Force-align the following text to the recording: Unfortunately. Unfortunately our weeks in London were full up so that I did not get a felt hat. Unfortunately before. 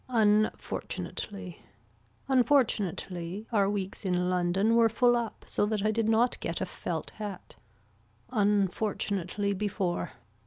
Unfortunately. 0.09 1.61
Unfortunately 2.27 3.45
our 3.51 3.69
weeks 3.69 4.03
in 4.03 4.31
London 4.31 4.75
were 4.75 4.89
full 4.89 5.15
up 5.15 5.45
so 5.47 5.67
that 5.67 5.85
I 5.85 5.91
did 5.91 6.09
not 6.09 6.39
get 6.39 6.59
a 6.59 6.65
felt 6.65 7.11
hat. 7.11 7.55
Unfortunately 8.31 9.53
before. 9.53 10.13